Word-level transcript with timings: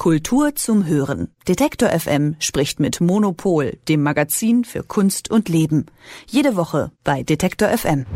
Kultur 0.00 0.54
zum 0.54 0.86
Hören. 0.86 1.28
Detektor 1.50 1.88
FM 1.88 2.36
spricht 2.38 2.78
mit 2.78 3.00
Monopol, 3.00 3.76
dem 3.88 4.04
Magazin 4.04 4.62
für 4.64 4.84
Kunst 4.84 5.32
und 5.32 5.48
Leben. 5.48 5.86
Jede 6.28 6.54
Woche 6.54 6.92
bei 7.02 7.24
Detektor 7.24 7.70
FM. 7.70 8.06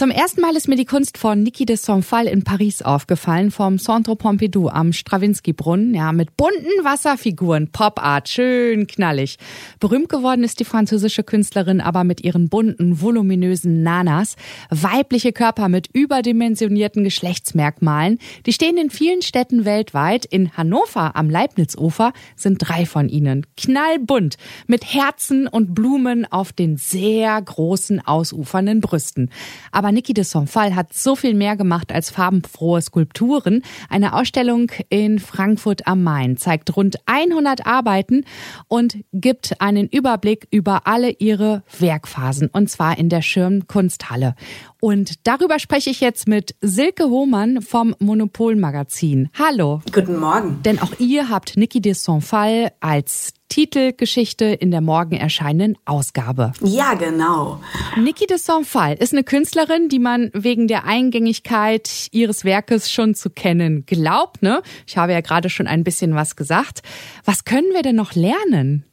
Zum 0.00 0.10
ersten 0.10 0.40
Mal 0.40 0.56
ist 0.56 0.66
mir 0.66 0.76
die 0.76 0.86
Kunst 0.86 1.18
von 1.18 1.42
Niki 1.42 1.66
de 1.66 1.76
Sonfal 1.76 2.26
in 2.26 2.42
Paris 2.42 2.80
aufgefallen, 2.80 3.50
vom 3.50 3.78
Centre 3.78 4.16
Pompidou 4.16 4.68
am 4.68 4.94
Stravinsky-Brunnen, 4.94 5.94
ja, 5.94 6.12
mit 6.12 6.38
bunten 6.38 6.84
Wasserfiguren, 6.84 7.70
Pop-Art, 7.70 8.30
schön 8.30 8.86
knallig. 8.86 9.36
Berühmt 9.78 10.08
geworden 10.08 10.42
ist 10.42 10.58
die 10.58 10.64
französische 10.64 11.22
Künstlerin 11.22 11.82
aber 11.82 12.04
mit 12.04 12.24
ihren 12.24 12.48
bunten, 12.48 13.02
voluminösen 13.02 13.82
Nanas, 13.82 14.36
weibliche 14.70 15.34
Körper 15.34 15.68
mit 15.68 15.90
überdimensionierten 15.92 17.04
Geschlechtsmerkmalen. 17.04 18.18
Die 18.46 18.54
stehen 18.54 18.78
in 18.78 18.88
vielen 18.88 19.20
Städten 19.20 19.66
weltweit. 19.66 20.24
In 20.24 20.56
Hannover 20.56 21.14
am 21.14 21.28
Leibnizufer 21.28 22.14
sind 22.36 22.69
drei 22.70 22.86
von 22.86 23.08
ihnen. 23.08 23.46
Knallbunt, 23.56 24.36
mit 24.66 24.84
Herzen 24.84 25.46
und 25.48 25.74
Blumen 25.74 26.30
auf 26.30 26.52
den 26.52 26.76
sehr 26.76 27.40
großen, 27.40 28.06
ausufernden 28.06 28.80
Brüsten. 28.80 29.30
Aber 29.72 29.92
Niki 29.92 30.14
de 30.14 30.24
Sonfal 30.24 30.74
hat 30.74 30.92
so 30.92 31.16
viel 31.16 31.34
mehr 31.34 31.56
gemacht 31.56 31.92
als 31.92 32.10
farbenfrohe 32.10 32.80
Skulpturen. 32.80 33.62
Eine 33.88 34.14
Ausstellung 34.14 34.70
in 34.88 35.18
Frankfurt 35.18 35.86
am 35.86 36.02
Main 36.02 36.36
zeigt 36.36 36.76
rund 36.76 36.96
100 37.06 37.66
Arbeiten 37.66 38.24
und 38.68 38.98
gibt 39.12 39.60
einen 39.60 39.88
Überblick 39.88 40.46
über 40.50 40.86
alle 40.86 41.10
ihre 41.10 41.62
Werkphasen 41.78 42.48
und 42.52 42.70
zwar 42.70 42.98
in 42.98 43.08
der 43.08 43.22
Schirm 43.22 43.66
Kunsthalle. 43.66 44.34
Und 44.80 45.26
darüber 45.26 45.58
spreche 45.58 45.90
ich 45.90 46.00
jetzt 46.00 46.26
mit 46.26 46.54
Silke 46.62 47.04
Hohmann 47.04 47.60
vom 47.60 47.94
Monopol 47.98 48.56
Magazin. 48.56 49.28
Hallo. 49.38 49.82
Guten 49.92 50.18
Morgen. 50.18 50.62
Denn 50.64 50.78
auch 50.78 50.98
ihr 50.98 51.28
habt 51.28 51.56
Niki 51.56 51.82
de 51.82 51.92
Sonfal 51.92 52.59
als 52.80 53.32
Titelgeschichte 53.48 54.44
in 54.46 54.70
der 54.70 54.80
morgen 54.80 55.16
erscheinenden 55.16 55.76
Ausgabe. 55.84 56.52
Ja, 56.62 56.94
genau. 56.94 57.60
Niki 57.96 58.26
de 58.26 58.38
Sonfal 58.38 58.94
ist 58.94 59.12
eine 59.12 59.24
Künstlerin, 59.24 59.88
die 59.88 59.98
man 59.98 60.30
wegen 60.32 60.68
der 60.68 60.84
Eingängigkeit 60.84 62.08
ihres 62.12 62.44
Werkes 62.44 62.90
schon 62.90 63.14
zu 63.14 63.28
kennen 63.30 63.84
glaubt. 63.86 64.42
Ne? 64.42 64.62
Ich 64.86 64.96
habe 64.96 65.12
ja 65.12 65.20
gerade 65.20 65.50
schon 65.50 65.66
ein 65.66 65.84
bisschen 65.84 66.14
was 66.14 66.36
gesagt. 66.36 66.82
Was 67.24 67.44
können 67.44 67.72
wir 67.72 67.82
denn 67.82 67.96
noch 67.96 68.14
lernen? 68.14 68.84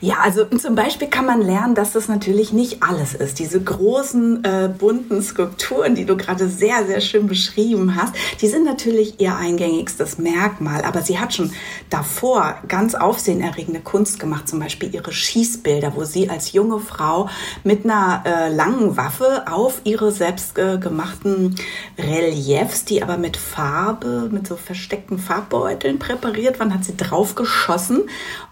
Ja, 0.00 0.16
also 0.22 0.44
zum 0.44 0.74
Beispiel 0.74 1.08
kann 1.08 1.24
man 1.24 1.40
lernen, 1.40 1.74
dass 1.74 1.92
das 1.92 2.08
natürlich 2.08 2.52
nicht 2.52 2.82
alles 2.82 3.14
ist. 3.14 3.38
Diese 3.38 3.62
großen, 3.62 4.44
äh, 4.44 4.68
bunten 4.68 5.22
Skulpturen, 5.22 5.94
die 5.94 6.04
du 6.04 6.16
gerade 6.16 6.48
sehr, 6.48 6.86
sehr 6.86 7.00
schön 7.00 7.26
beschrieben 7.26 7.96
hast, 7.96 8.14
die 8.40 8.48
sind 8.48 8.64
natürlich 8.64 9.20
ihr 9.20 9.34
eingängigstes 9.34 10.18
Merkmal. 10.18 10.84
Aber 10.84 11.00
sie 11.00 11.18
hat 11.18 11.32
schon 11.32 11.50
davor 11.88 12.56
ganz 12.68 12.94
aufsehenerregende 12.94 13.80
Kunst 13.80 14.20
gemacht, 14.20 14.48
zum 14.48 14.60
Beispiel 14.60 14.94
ihre 14.94 15.12
Schießbilder, 15.12 15.94
wo 15.96 16.04
sie 16.04 16.28
als 16.28 16.52
junge 16.52 16.80
Frau 16.80 17.30
mit 17.62 17.84
einer 17.84 18.22
äh, 18.26 18.54
langen 18.54 18.96
Waffe 18.98 19.44
auf 19.50 19.80
ihre 19.84 20.12
selbst 20.12 20.58
äh, 20.58 20.76
gemachten 20.78 21.56
Reliefs, 21.98 22.84
die 22.84 23.02
aber 23.02 23.16
mit 23.16 23.38
Farbe, 23.38 24.28
mit 24.30 24.46
so 24.46 24.56
versteckten 24.56 25.18
Farbbeuteln 25.18 25.98
präpariert 25.98 26.60
waren, 26.60 26.74
hat 26.74 26.84
sie 26.84 26.96
drauf 26.96 27.34
geschossen 27.34 28.02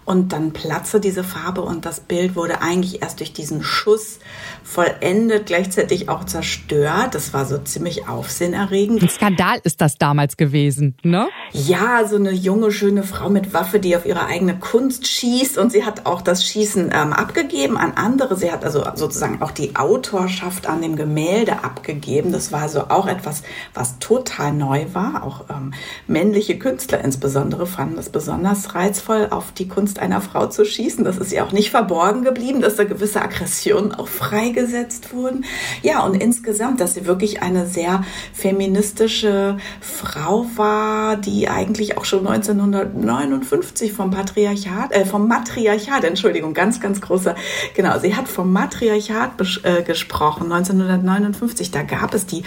und 0.05 0.33
dann 0.33 0.51
platzte 0.51 1.02
diese 1.03 1.23
Farbe 1.23 1.61
und 1.61 1.85
das 1.85 1.99
Bild 1.99 2.35
wurde 2.35 2.61
eigentlich 2.61 3.01
erst 3.01 3.19
durch 3.19 3.31
diesen 3.31 3.63
Schuss 3.63 4.19
vollendet, 4.63 5.45
gleichzeitig 5.45 6.09
auch 6.09 6.25
zerstört. 6.25 7.15
Das 7.15 7.33
war 7.33 7.45
so 7.45 7.57
ziemlich 7.59 8.07
aufsehenerregend. 8.07 9.01
Ein 9.01 9.09
Skandal 9.09 9.59
ist 9.63 9.81
das 9.81 9.97
damals 9.97 10.35
gewesen, 10.37 10.97
ne? 11.03 11.27
Ja, 11.51 12.07
so 12.07 12.15
eine 12.15 12.31
junge, 12.31 12.71
schöne 12.71 13.03
Frau 13.03 13.29
mit 13.29 13.53
Waffe, 13.53 13.79
die 13.79 13.95
auf 13.95 14.05
ihre 14.05 14.25
eigene 14.25 14.57
Kunst 14.57 15.07
schießt 15.07 15.57
und 15.57 15.71
sie 15.71 15.85
hat 15.85 16.05
auch 16.05 16.21
das 16.21 16.43
Schießen 16.45 16.91
ähm, 16.93 17.13
abgegeben 17.13 17.77
an 17.77 17.93
andere. 17.95 18.35
Sie 18.35 18.51
hat 18.51 18.65
also 18.65 18.83
sozusagen 18.95 19.41
auch 19.41 19.51
die 19.51 19.75
Autorschaft 19.75 20.67
an 20.67 20.81
dem 20.81 20.95
Gemälde 20.95 21.63
abgegeben. 21.63 22.31
Das 22.31 22.51
war 22.51 22.63
also 22.63 22.89
auch 22.89 23.07
etwas, 23.07 23.43
was 23.75 23.99
total 23.99 24.53
neu 24.53 24.85
war. 24.93 25.23
Auch 25.23 25.45
ähm, 25.49 25.73
männliche 26.07 26.57
Künstler 26.57 27.03
insbesondere 27.03 27.67
fanden 27.67 27.95
das 27.95 28.09
besonders 28.09 28.73
reizvoll, 28.73 29.27
auf 29.29 29.51
die 29.51 29.67
Kunst 29.67 29.83
Kunst 29.83 29.99
einer 29.99 30.21
Frau 30.21 30.47
zu 30.47 30.63
schießen. 30.63 30.92
Das 31.01 31.17
ist 31.17 31.31
ja 31.31 31.45
auch 31.45 31.51
nicht 31.51 31.71
verborgen 31.71 32.23
geblieben, 32.23 32.61
dass 32.61 32.75
da 32.75 32.83
gewisse 32.83 33.21
Aggressionen 33.21 33.93
auch 33.93 34.07
freigesetzt 34.07 35.13
wurden. 35.13 35.45
Ja, 35.81 36.05
und 36.05 36.15
insgesamt, 36.15 36.79
dass 36.79 36.93
sie 36.93 37.05
wirklich 37.05 37.41
eine 37.41 37.65
sehr 37.65 38.03
feministische 38.33 39.57
Frau 39.81 40.45
war, 40.55 41.17
die 41.17 41.49
eigentlich 41.49 41.97
auch 41.97 42.05
schon 42.05 42.27
1959 42.27 43.93
vom 43.93 44.11
Patriarchat, 44.11 44.91
äh, 44.91 45.05
vom 45.05 45.27
Matriarchat, 45.27 46.03
Entschuldigung, 46.03 46.53
ganz, 46.53 46.79
ganz 46.79 47.01
großer, 47.01 47.35
genau, 47.75 47.97
sie 47.99 48.15
hat 48.15 48.27
vom 48.27 48.51
Matriarchat 48.51 49.31
äh, 49.63 49.83
gesprochen, 49.83 50.51
1959. 50.51 51.71
Da 51.71 51.83
gab 51.83 52.13
es 52.13 52.25
die 52.25 52.43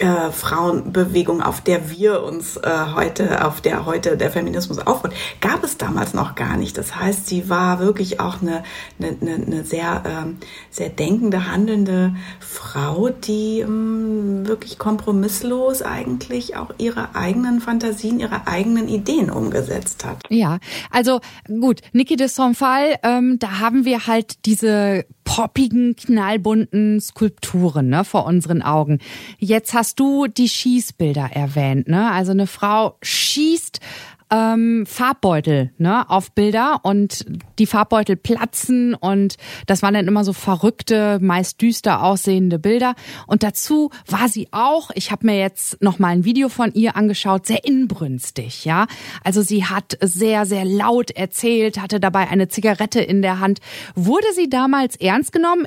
äh, 0.00 0.32
Frauenbewegung, 0.32 1.42
auf 1.42 1.60
der 1.60 1.90
wir 1.90 2.22
uns 2.22 2.56
äh, 2.56 2.70
heute, 2.94 3.44
auf 3.46 3.60
der 3.60 3.86
heute 3.86 4.16
der 4.16 4.30
Feminismus 4.30 4.78
aufbaut, 4.78 5.12
gab 5.40 5.62
es 5.62 5.76
damals 5.76 6.14
noch 6.14 6.34
gar 6.34 6.56
nicht. 6.56 6.78
Das 6.78 6.96
heißt, 6.96 7.26
sie 7.26 7.48
war 7.48 7.80
wirklich 7.80 8.18
auch 8.18 8.40
eine, 8.40 8.62
eine, 8.98 9.34
eine 9.34 9.64
sehr, 9.64 10.02
ähm, 10.06 10.38
sehr 10.70 10.88
denkende, 10.88 11.50
handelnde 11.50 12.14
Frau, 12.40 13.10
die 13.10 13.60
ähm, 13.60 14.46
wirklich 14.46 14.78
kompromisslos 14.78 15.82
eigentlich 15.82 16.56
auch 16.56 16.70
ihre 16.78 17.14
eigenen 17.14 17.60
Fantasien, 17.60 18.20
ihre 18.20 18.46
eigenen 18.46 18.88
Ideen 18.88 19.30
umgesetzt 19.30 20.04
hat. 20.04 20.22
Ja, 20.30 20.58
also 20.90 21.20
gut, 21.46 21.80
Niki 21.92 22.16
de 22.16 22.28
Sonfal, 22.28 22.96
ähm, 23.02 23.38
da 23.38 23.58
haben 23.58 23.84
wir 23.84 24.06
halt 24.06 24.46
diese 24.46 25.04
poppigen, 25.24 25.96
knallbunten 25.96 27.00
Skulpturen 27.00 27.88
ne, 27.88 28.04
vor 28.04 28.26
unseren 28.26 28.62
Augen. 28.62 28.98
Jetzt 29.38 29.74
hast 29.74 30.00
du 30.00 30.26
die 30.26 30.48
Schießbilder 30.48 31.30
erwähnt. 31.32 31.88
Ne? 31.88 32.10
Also 32.10 32.32
eine 32.32 32.46
Frau 32.46 32.96
schießt 33.02 33.80
ähm, 34.30 34.86
Farbbeutel 34.86 35.72
ne, 35.78 36.08
auf 36.08 36.32
Bilder 36.32 36.80
und 36.82 37.26
die 37.58 37.66
Farbbeutel 37.66 38.16
platzen 38.16 38.94
und 38.94 39.36
das 39.66 39.82
waren 39.82 39.94
dann 39.94 40.06
immer 40.06 40.24
so 40.24 40.32
verrückte, 40.32 41.18
meist 41.20 41.60
düster 41.60 42.02
aussehende 42.02 42.58
Bilder. 42.58 42.94
Und 43.26 43.42
dazu 43.42 43.90
war 44.06 44.28
sie 44.28 44.48
auch, 44.52 44.90
ich 44.94 45.10
habe 45.10 45.26
mir 45.26 45.38
jetzt 45.38 45.82
noch 45.82 45.98
mal 45.98 46.08
ein 46.08 46.24
Video 46.24 46.48
von 46.48 46.72
ihr 46.72 46.96
angeschaut, 46.96 47.46
sehr 47.46 47.64
inbrünstig, 47.64 48.64
ja. 48.64 48.86
Also 49.24 49.42
sie 49.42 49.64
hat 49.64 49.98
sehr, 50.00 50.46
sehr 50.46 50.64
laut 50.64 51.10
erzählt, 51.10 51.80
hatte 51.80 52.00
dabei 52.00 52.28
eine 52.28 52.48
Zigarette 52.48 53.00
in 53.00 53.22
der 53.22 53.40
Hand. 53.40 53.60
Wurde 53.94 54.26
sie 54.34 54.48
damals 54.48 54.96
ernst 54.96 55.32
genommen? 55.32 55.66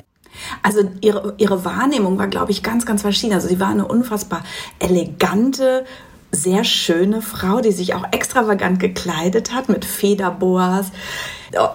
Also 0.62 0.90
ihre, 1.00 1.34
ihre 1.38 1.64
Wahrnehmung 1.64 2.18
war, 2.18 2.28
glaube 2.28 2.50
ich, 2.50 2.62
ganz, 2.62 2.86
ganz 2.86 3.02
verschieden. 3.02 3.34
Also 3.34 3.48
sie 3.48 3.60
war 3.60 3.68
eine 3.68 3.86
unfassbar 3.86 4.42
elegante, 4.78 5.84
sehr 6.34 6.64
schöne 6.64 7.22
Frau, 7.22 7.60
die 7.60 7.72
sich 7.72 7.94
auch 7.94 8.04
extravagant 8.12 8.80
gekleidet 8.80 9.52
hat 9.52 9.68
mit 9.68 9.84
Federboas. 9.84 10.86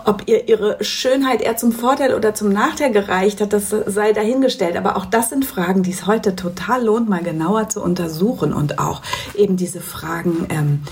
Ob 0.06 0.24
ihr 0.26 0.50
ihre 0.50 0.84
Schönheit 0.84 1.42
eher 1.42 1.56
zum 1.56 1.72
Vorteil 1.72 2.14
oder 2.14 2.34
zum 2.34 2.50
Nachteil 2.52 2.92
gereicht 2.92 3.40
hat, 3.40 3.54
das 3.54 3.70
sei 3.70 4.12
dahingestellt. 4.12 4.76
Aber 4.76 4.98
auch 4.98 5.06
das 5.06 5.30
sind 5.30 5.46
Fragen, 5.46 5.84
die 5.84 5.92
es 5.92 6.06
heute 6.06 6.36
total 6.36 6.84
lohnt, 6.84 7.08
mal 7.08 7.24
genauer 7.24 7.70
zu 7.70 7.82
untersuchen. 7.82 8.52
Und 8.52 8.80
auch 8.80 9.02
eben 9.36 9.56
diese 9.56 9.80
Fragen, 9.80 10.48
ähm, 10.50 10.84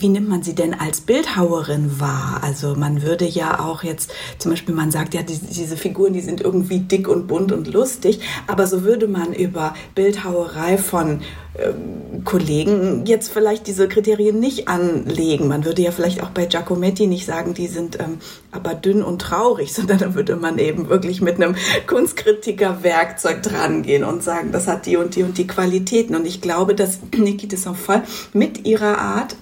wie 0.00 0.08
nimmt 0.08 0.28
man 0.28 0.42
sie 0.42 0.54
denn 0.54 0.74
als 0.74 1.00
Bildhauerin 1.00 2.00
wahr? 2.00 2.40
Also 2.42 2.74
man 2.74 3.02
würde 3.02 3.24
ja 3.24 3.60
auch 3.60 3.82
jetzt, 3.82 4.12
zum 4.38 4.50
Beispiel 4.50 4.74
man 4.74 4.90
sagt 4.90 5.14
ja, 5.14 5.22
die, 5.22 5.38
diese 5.38 5.76
Figuren, 5.76 6.12
die 6.12 6.20
sind 6.20 6.40
irgendwie 6.40 6.80
dick 6.80 7.08
und 7.08 7.26
bunt 7.26 7.52
und 7.52 7.72
lustig, 7.72 8.20
aber 8.46 8.66
so 8.66 8.82
würde 8.82 9.08
man 9.08 9.32
über 9.32 9.74
Bildhauerei 9.94 10.78
von 10.78 11.20
ähm, 11.56 12.24
Kollegen 12.24 13.06
jetzt 13.06 13.32
vielleicht 13.32 13.68
diese 13.68 13.86
Kriterien 13.86 14.40
nicht 14.40 14.66
anlegen. 14.66 15.46
Man 15.46 15.64
würde 15.64 15.82
ja 15.82 15.92
vielleicht 15.92 16.22
auch 16.22 16.30
bei 16.30 16.46
Giacometti 16.46 17.06
nicht 17.06 17.26
sagen, 17.26 17.54
die 17.54 17.68
sind 17.68 18.00
ähm, 18.00 18.18
aber 18.50 18.74
dünn 18.74 19.02
und 19.02 19.20
traurig, 19.20 19.72
sondern 19.74 19.98
da 19.98 20.14
würde 20.14 20.36
man 20.36 20.58
eben 20.58 20.88
wirklich 20.88 21.20
mit 21.20 21.36
einem 21.36 21.54
Kunstkritiker-Werkzeug 21.86 23.42
drangehen 23.42 24.02
und 24.02 24.24
sagen, 24.24 24.50
das 24.50 24.66
hat 24.66 24.86
die 24.86 24.96
und 24.96 25.14
die 25.14 25.22
und 25.22 25.38
die 25.38 25.46
Qualitäten. 25.46 26.16
Und 26.16 26.26
ich 26.26 26.40
glaube, 26.40 26.74
dass 26.74 26.98
Niki 27.16 27.46
de 27.46 27.58
Saint-Fall 27.58 28.02
mit 28.32 28.66
ihrer 28.66 28.98
Art 28.98 29.36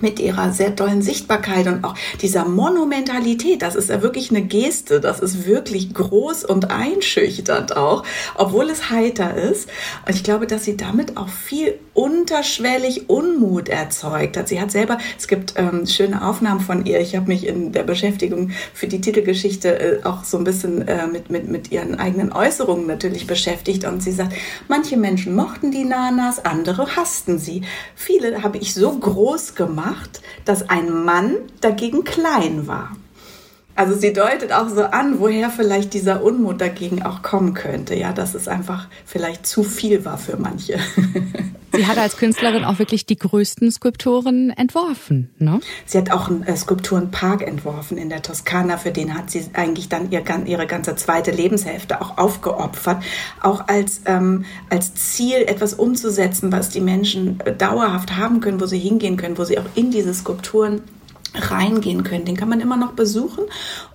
mit 0.00 0.18
ihrer 0.18 0.52
sehr 0.52 0.74
tollen 0.74 1.02
Sichtbarkeit 1.02 1.66
und 1.66 1.84
auch 1.84 1.94
dieser 2.20 2.44
Monumentalität, 2.44 3.62
das 3.62 3.74
ist 3.74 3.90
ja 3.90 4.02
wirklich 4.02 4.30
eine 4.30 4.42
Geste, 4.42 5.00
das 5.00 5.20
ist 5.20 5.46
wirklich 5.46 5.94
groß 5.94 6.44
und 6.44 6.70
einschüchternd 6.70 7.76
auch, 7.76 8.04
obwohl 8.34 8.68
es 8.70 8.90
heiter 8.90 9.36
ist. 9.36 9.68
Und 10.06 10.14
ich 10.14 10.24
glaube, 10.24 10.46
dass 10.46 10.64
sie 10.64 10.76
damit 10.76 11.16
auch 11.16 11.28
viel 11.28 11.78
unterschwellig 11.94 13.10
Unmut 13.10 13.68
erzeugt 13.68 14.36
hat. 14.36 14.48
Sie 14.48 14.60
hat 14.60 14.70
selber, 14.70 14.98
es 15.18 15.28
gibt 15.28 15.54
ähm, 15.56 15.86
schöne 15.86 16.26
Aufnahmen 16.26 16.60
von 16.60 16.86
ihr. 16.86 17.00
Ich 17.00 17.14
habe 17.14 17.28
mich 17.28 17.46
in 17.46 17.72
der 17.72 17.82
Beschäftigung 17.82 18.50
für 18.72 18.86
die 18.86 19.00
Titelgeschichte 19.00 19.78
äh, 19.78 20.04
auch 20.04 20.24
so 20.24 20.38
ein 20.38 20.44
bisschen 20.44 20.88
äh, 20.88 21.06
mit, 21.06 21.30
mit, 21.30 21.48
mit 21.48 21.70
ihren 21.70 21.96
eigenen 21.96 22.32
Äußerungen 22.32 22.86
natürlich 22.86 23.26
beschäftigt. 23.26 23.84
Und 23.84 24.02
sie 24.02 24.12
sagt, 24.12 24.32
manche 24.68 24.96
Menschen 24.96 25.34
mochten 25.34 25.70
die 25.70 25.84
Nanas, 25.84 26.44
andere 26.44 26.96
hassten 26.96 27.38
sie. 27.38 27.62
Viele 27.94 28.42
habe 28.42 28.58
ich 28.58 28.72
so 28.72 28.90
groß 28.92 29.54
gemacht, 29.54 29.81
gemacht, 29.82 30.22
dass 30.44 30.68
ein 30.68 31.04
Mann 31.04 31.36
dagegen 31.60 32.04
klein 32.04 32.66
war. 32.66 32.96
Also 33.74 33.94
sie 33.94 34.12
deutet 34.12 34.52
auch 34.52 34.68
so 34.68 34.82
an, 34.82 35.18
woher 35.18 35.50
vielleicht 35.50 35.94
dieser 35.94 36.22
Unmut 36.22 36.60
dagegen 36.60 37.02
auch 37.02 37.22
kommen 37.22 37.54
könnte. 37.54 37.94
Ja, 37.94 38.12
dass 38.12 38.34
es 38.34 38.48
einfach 38.48 38.88
vielleicht 39.06 39.46
zu 39.46 39.62
viel 39.64 40.04
war 40.04 40.18
für 40.18 40.36
manche. 40.36 40.78
Sie 41.74 41.86
hat 41.86 41.96
als 41.96 42.18
Künstlerin 42.18 42.64
auch 42.64 42.78
wirklich 42.78 43.06
die 43.06 43.16
größten 43.16 43.70
Skulpturen 43.70 44.50
entworfen. 44.50 45.30
Ne? 45.38 45.60
Sie 45.86 45.96
hat 45.96 46.10
auch 46.10 46.28
einen 46.28 46.42
äh, 46.42 46.54
Skulpturenpark 46.54 47.40
entworfen 47.40 47.96
in 47.96 48.10
der 48.10 48.20
Toskana. 48.20 48.76
Für 48.76 48.90
den 48.90 49.14
hat 49.14 49.30
sie 49.30 49.46
eigentlich 49.54 49.88
dann 49.88 50.10
ihr, 50.10 50.22
ihre 50.44 50.66
ganze 50.66 50.94
zweite 50.96 51.30
Lebenshälfte 51.30 52.02
auch 52.02 52.18
aufgeopfert. 52.18 53.02
Auch 53.40 53.68
als, 53.68 54.02
ähm, 54.04 54.44
als 54.68 54.94
Ziel, 54.94 55.44
etwas 55.46 55.72
umzusetzen, 55.72 56.52
was 56.52 56.68
die 56.68 56.82
Menschen 56.82 57.40
äh, 57.40 57.54
dauerhaft 57.54 58.16
haben 58.18 58.40
können, 58.40 58.60
wo 58.60 58.66
sie 58.66 58.78
hingehen 58.78 59.16
können, 59.16 59.38
wo 59.38 59.44
sie 59.44 59.58
auch 59.58 59.66
in 59.74 59.90
diese 59.90 60.12
Skulpturen 60.12 60.82
reingehen 61.34 62.04
können. 62.04 62.24
Den 62.24 62.36
kann 62.36 62.48
man 62.48 62.60
immer 62.60 62.76
noch 62.76 62.92
besuchen 62.92 63.44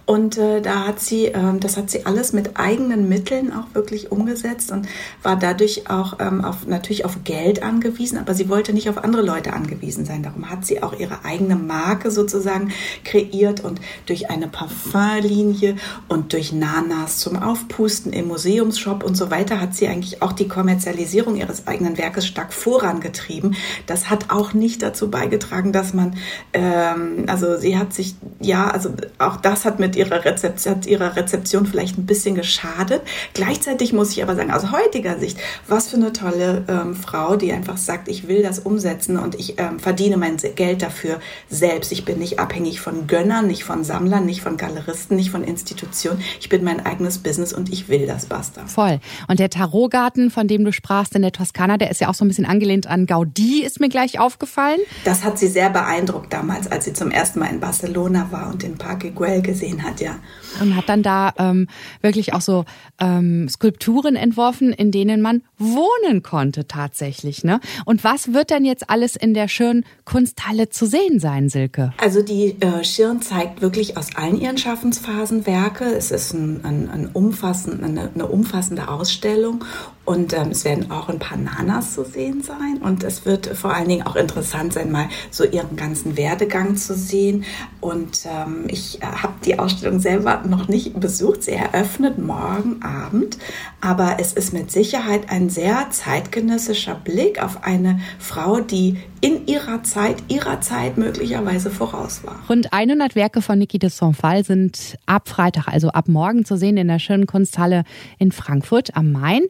und 0.08 0.38
äh, 0.38 0.62
da 0.62 0.88
hat 0.88 1.02
sie, 1.02 1.26
äh, 1.26 1.60
das 1.60 1.76
hat 1.76 1.92
sie 1.92 2.06
alles 2.06 2.32
mit 2.32 2.58
eigenen 2.58 3.10
Mitteln 3.10 3.52
auch 3.52 3.66
wirklich 3.74 4.10
umgesetzt 4.10 4.72
und 4.72 4.88
war 5.22 5.36
dadurch 5.36 5.90
auch 5.90 6.20
ähm, 6.20 6.46
auf, 6.46 6.66
natürlich 6.66 7.04
auf 7.04 7.26
Geld 7.26 7.62
angewiesen, 7.62 8.18
aber 8.18 8.34
sie 8.34 8.48
wollte 8.48 8.72
nicht 8.72 8.88
auf 8.88 9.04
andere 9.04 9.22
Leute 9.22 9.52
angewiesen 9.52 10.06
sein. 10.06 10.24
Darum 10.24 10.50
hat 10.50 10.66
sie 10.66 10.82
auch 10.82 10.98
ihre 10.98 11.26
eigene 11.26 11.58
Marke 11.58 12.10
sozusagen 12.10 12.72
kreiert 13.04 13.66
und 13.66 13.82
durch 14.06 14.30
eine 14.30 14.48
Parfumlinie 14.48 15.76
und 16.08 16.32
durch 16.32 16.54
Nanas 16.54 17.18
zum 17.18 17.36
Aufpusten 17.36 18.14
im 18.14 18.30
Museumsshop 18.30 19.04
und 19.04 19.18
so 19.18 19.30
weiter 19.30 19.60
hat 19.60 19.76
sie 19.76 19.90
eigentlich 19.90 20.22
auch 20.22 20.32
die 20.32 20.48
Kommerzialisierung 20.48 21.36
ihres 21.36 21.68
eigenen 21.68 21.98
Werkes 21.98 22.26
stark 22.26 22.54
vorangetrieben. 22.54 23.58
Das 23.88 24.10
hat 24.10 24.30
auch 24.30 24.54
nicht 24.54 24.82
dazu 24.84 25.12
beigetragen, 25.12 25.74
dass 25.74 25.94
man, 25.94 26.16
ähm, 26.54 27.26
also 27.28 27.58
sie 27.58 27.78
hat 27.78 27.94
sich, 27.94 28.16
ja, 28.40 28.70
also 28.70 28.94
auch 29.18 29.36
das 29.36 29.66
hat 29.66 29.82
mit 29.82 29.97
ihrer, 29.98 30.24
Rezeption, 30.24 30.76
hat 30.76 30.86
ihrer 30.86 31.16
Rezeption 31.16 31.66
vielleicht 31.66 31.98
ein 31.98 32.06
bisschen 32.06 32.36
geschadet. 32.36 33.02
Gleichzeitig 33.34 33.94
muss 33.94 34.12
ich 34.12 34.24
aber 34.24 34.36
sagen, 34.36 34.52
aus 34.52 34.72
heutiger 34.72 35.20
Sicht, 35.20 35.38
was 35.68 35.90
für 35.90 35.98
eine 35.98 36.14
tolle 36.14 36.64
ähm, 36.68 36.96
Frau, 36.96 37.36
die 37.36 37.52
einfach 37.52 37.78
sagt, 37.78 38.08
ich 38.08 38.28
will 38.28 38.44
das 38.44 38.60
umsetzen 38.60 39.18
und 39.18 39.36
ich 39.36 39.60
ähm, 39.60 39.80
verdiene 39.80 40.18
mein 40.18 40.38
Geld 40.56 40.82
dafür 40.82 41.20
selbst. 41.50 41.92
Ich 41.92 42.06
bin 42.06 42.20
nicht 42.20 42.40
abhängig 42.40 42.80
von 42.80 43.08
Gönnern, 43.08 43.48
nicht 43.48 43.64
von 43.64 43.84
Sammlern, 43.84 44.26
nicht 44.26 44.42
von 44.42 44.58
Galeristen, 44.58 45.18
nicht 45.18 45.32
von 45.32 45.44
Institutionen. 45.44 46.22
Ich 46.40 46.50
bin 46.50 46.64
mein 46.64 46.86
eigenes 46.86 47.18
Business 47.20 47.54
und 47.54 47.72
ich 47.72 47.90
will 47.90 48.06
das, 48.06 48.26
basta. 48.28 48.66
Voll. 48.68 49.00
Und 49.28 49.40
der 49.40 49.50
Tarotgarten, 49.50 50.30
von 50.30 50.48
dem 50.48 50.64
du 50.64 50.72
sprachst 50.72 51.16
in 51.16 51.22
der 51.22 51.32
Toskana, 51.32 51.78
der 51.78 51.90
ist 51.90 52.02
ja 52.02 52.10
auch 52.10 52.14
so 52.14 52.24
ein 52.24 52.28
bisschen 52.28 52.46
angelehnt 52.46 52.88
an 52.88 53.08
Gaudí, 53.08 53.64
ist 53.66 53.80
mir 53.80 53.90
gleich 53.90 54.20
aufgefallen. 54.20 54.80
Das 55.06 55.24
hat 55.24 55.40
sie 55.40 55.48
sehr 55.48 55.70
beeindruckt 55.70 56.32
damals, 56.32 56.72
als 56.72 56.86
sie 56.86 56.94
zum 56.94 57.10
ersten 57.12 57.40
Mal 57.40 57.48
in 57.48 57.60
Barcelona 57.60 58.28
war 58.32 58.50
und 58.52 58.64
den 58.64 58.78
Parque 58.78 59.12
Güell 59.12 59.42
gesehen 59.42 59.84
hat 59.84 59.87
hat, 59.88 60.02
ja. 60.02 60.20
Und 60.62 60.76
hat 60.76 60.90
dann 60.90 61.04
da 61.04 61.34
ähm, 61.38 61.68
wirklich 62.02 62.34
auch 62.34 62.42
so 62.42 62.66
ähm, 63.00 63.48
Skulpturen 63.50 64.16
entworfen, 64.16 64.74
in 64.74 64.92
denen 64.92 65.22
man 65.22 65.44
wohnen 65.58 66.24
konnte 66.24 66.68
tatsächlich. 66.68 67.44
Ne? 67.44 67.60
Und 67.86 68.04
was 68.04 68.34
wird 68.34 68.50
denn 68.50 68.66
jetzt 68.66 68.90
alles 68.90 69.16
in 69.16 69.34
der 69.34 69.48
schönen 69.48 69.86
Kunsthalle 70.06 70.70
zu 70.70 70.86
sehen 70.86 71.20
sein, 71.20 71.50
Silke? 71.50 71.94
Also 71.98 72.22
die 72.22 72.56
äh, 72.62 72.84
Schirn 72.84 73.22
zeigt 73.22 73.62
wirklich 73.62 73.98
aus 73.98 74.16
allen 74.16 74.40
ihren 74.40 74.58
Schaffensphasen 74.58 75.46
Werke. 75.46 75.86
Es 75.86 76.12
ist 76.12 76.34
ein, 76.34 76.64
ein, 76.64 76.90
ein 76.90 77.08
umfassend, 77.08 77.84
eine, 77.84 78.10
eine 78.14 78.28
umfassende 78.28 78.88
Ausstellung 78.90 79.64
und 80.08 80.32
ähm, 80.32 80.52
es 80.52 80.64
werden 80.64 80.90
auch 80.90 81.10
ein 81.10 81.20
paar 81.20 81.38
Nanas 81.38 81.94
zu 81.94 82.06
sehen 82.06 82.42
sein. 82.42 82.78
Und 82.82 83.04
es 83.04 83.26
wird 83.26 83.46
vor 83.48 83.74
allen 83.74 83.90
Dingen 83.90 84.08
auch 84.08 84.16
interessant 84.16 84.72
sein, 84.72 84.90
mal 84.90 85.10
so 85.32 85.44
ihren 85.44 85.76
ganzen 85.76 86.16
Werdegang 86.16 86.78
zu 86.78 86.96
sehen. 86.96 87.44
Und 87.82 88.26
ähm, 88.26 88.64
ich 88.70 89.02
äh, 89.02 89.06
habe 89.06 89.34
die 89.44 89.60
Ausstellung 89.60 90.00
selber 90.00 90.44
noch 90.48 90.70
nicht 90.70 90.98
besucht. 90.98 91.44
Sie 91.44 91.52
eröffnet 91.52 92.20
morgen 92.20 92.82
Abend. 92.84 93.38
Aber 93.82 94.16
es 94.20 94.32
ist 94.32 94.54
mit 94.54 94.72
Sicherheit 94.72 95.30
ein 95.30 95.50
sehr 95.50 95.88
zeitgenössischer 95.92 96.96
Blick 96.96 97.44
auf 97.44 97.66
eine 97.66 98.00
Frau, 98.18 98.62
die 98.62 98.98
in 99.20 99.48
ihrer 99.48 99.84
Zeit, 99.84 100.24
ihrer 100.28 100.62
Zeit 100.62 100.98
möglicherweise 100.98 101.72
voraus 101.72 102.24
war. 102.24 102.40
Rund 102.50 102.72
100 102.72 103.16
Werke 103.16 103.42
von 103.42 103.58
Niki 103.60 103.80
de 103.80 103.90
Sonfal 103.90 104.46
sind 104.46 104.98
ab 105.06 105.28
Freitag, 105.28 105.68
also 105.68 105.90
ab 105.90 106.08
morgen 106.08 106.46
zu 106.46 106.56
sehen 106.56 106.78
in 106.78 106.88
der 106.88 107.00
schönen 107.00 107.26
Kunsthalle 107.26 107.84
in 108.20 108.32
Frankfurt 108.32 108.96
am 108.96 109.12
Main. 109.12 109.42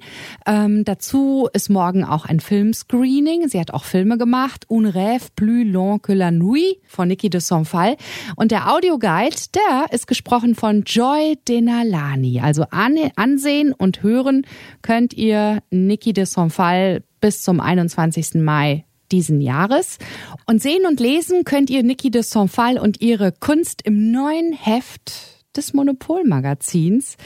Ähm, 0.48 0.86
dazu 0.86 1.50
ist 1.52 1.70
morgen 1.70 2.06
auch 2.06 2.26
ein 2.26 2.40
Filmscreening. 2.40 3.50
Sie 3.50 3.60
hat 3.60 3.72
auch 3.72 3.84
Filme 3.84 4.18
gemacht. 4.18 4.66
Un 4.70 4.86
rêve 4.86 5.28
plus 5.36 5.66
long 5.66 6.02
que 6.02 6.14
la 6.14 6.32
nuit 6.32 6.78
von 6.88 7.10
Niki 7.10 7.30
de 7.30 7.42
Sonfal. 7.42 7.98
Und 8.38 8.52
der 8.52 8.74
Audioguide, 8.74 9.36
der 9.54 9.92
ist 9.92 10.08
gesprochen 10.08 10.56
von 10.56 10.84
Joy 10.84 11.38
Denalani. 11.50 12.40
Also 12.40 12.64
an, 12.72 12.98
ansehen 13.18 13.74
und 13.74 14.04
hören 14.04 14.48
könnt 14.82 15.14
ihr 15.14 15.62
Niki 15.70 16.14
de 16.14 16.24
Sonfal 16.24 17.04
bis 17.20 17.44
zum 17.44 17.60
21. 17.60 18.36
Mai 18.36 18.86
diesen 19.12 19.42
Jahres. 19.42 19.98
Und 20.46 20.62
sehen 20.62 20.86
und 20.86 21.02
lesen 21.02 21.44
könnt 21.44 21.70
ihr 21.70 21.84
Niki 21.84 22.10
de 22.10 22.22
Sonfal 22.22 22.80
und 22.80 23.02
ihre 23.02 23.34
Kunst 23.34 23.82
im 23.84 24.12
neuen 24.12 24.54
Heft 24.54 25.12
des 25.58 25.74
Monopolmagazins. 25.74 27.18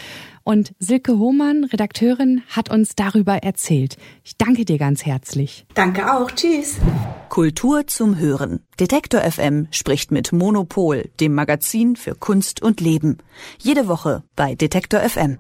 Und 0.44 0.74
Silke 0.80 1.18
Hohmann, 1.18 1.64
Redakteurin, 1.66 2.42
hat 2.50 2.72
uns 2.72 2.96
darüber 2.96 3.38
erzählt. 3.38 3.98
Ich 4.24 4.38
danke 4.38 4.66
dir 4.66 4.78
ganz 4.78 5.06
herzlich. 5.06 5.66
Danke 5.74 6.14
auch. 6.14 6.32
Tschüss. 6.32 6.78
Kultur 7.30 7.88
zum 7.88 8.18
Hören. 8.18 8.62
Detektor 8.80 9.22
FM 9.22 9.68
spricht 9.72 10.12
mit 10.12 10.34
Monopol, 10.34 11.10
dem 11.20 11.34
Magazin 11.36 11.96
für 11.96 12.16
Kunst 12.16 12.62
und 12.62 12.82
Leben. 12.82 13.20
Jede 13.60 13.88
Woche 13.88 14.24
bei 14.36 14.56
Detektor 14.56 15.00
FM. 15.02 15.38